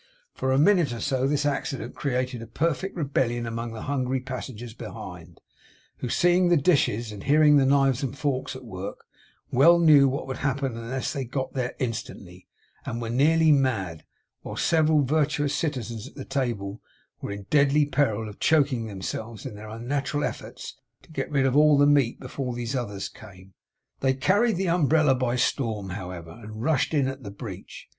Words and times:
For 0.33 0.51
a 0.51 0.57
minute 0.57 0.91
or 0.93 0.99
so 0.99 1.27
this 1.27 1.45
accident 1.45 1.93
created 1.93 2.41
a 2.41 2.47
perfect 2.47 2.95
rebellion 2.95 3.45
among 3.45 3.73
the 3.73 3.83
hungry 3.83 4.19
passengers 4.19 4.73
behind, 4.73 5.39
who, 5.97 6.09
seeing 6.09 6.49
the 6.49 6.57
dishes, 6.57 7.11
and 7.11 7.21
hearing 7.23 7.57
the 7.57 7.67
knives 7.67 8.01
and 8.01 8.17
forks 8.17 8.55
at 8.55 8.65
work, 8.65 9.05
well 9.51 9.77
knew 9.77 10.09
what 10.09 10.25
would 10.25 10.37
happen 10.39 10.75
unless 10.75 11.13
they 11.13 11.23
got 11.23 11.53
there 11.53 11.75
instantly, 11.77 12.47
and 12.83 12.99
were 12.99 13.11
nearly 13.11 13.51
mad; 13.51 14.03
while 14.41 14.55
several 14.55 15.03
virtuous 15.03 15.53
citizens 15.55 16.07
at 16.07 16.15
the 16.15 16.25
table 16.25 16.81
were 17.21 17.29
in 17.29 17.45
deadly 17.51 17.85
peril 17.85 18.27
of 18.27 18.39
choking 18.39 18.87
themselves 18.87 19.45
in 19.45 19.53
their 19.53 19.69
unnatural 19.69 20.23
efforts 20.23 20.77
to 21.03 21.11
get 21.11 21.29
rid 21.29 21.45
of 21.45 21.55
all 21.55 21.77
the 21.77 21.85
meat 21.85 22.19
before 22.19 22.55
these 22.55 22.75
others 22.75 23.07
came. 23.07 23.53
They 23.99 24.15
carried 24.15 24.57
the 24.57 24.67
umbrella 24.69 25.13
by 25.13 25.35
storm, 25.35 25.89
however, 25.89 26.31
and 26.31 26.63
rushed 26.63 26.95
in 26.95 27.07
at 27.07 27.21
the 27.21 27.29
breach. 27.29 27.85